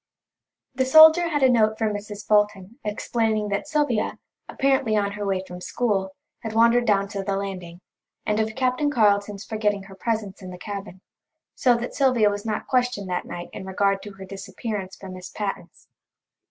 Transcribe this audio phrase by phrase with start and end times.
[0.73, 2.25] The soldier had a note for Mrs.
[2.25, 4.17] Fulton explaining that Sylvia,
[4.49, 7.81] apparently on her way from school, had wandered down to the landing,
[8.25, 11.01] and of Captain Carleton's forgetting her presence in the cabin,
[11.53, 15.29] so that Sylvia was not questioned that night in regard to her disappearance from Miss
[15.29, 15.87] Patten's.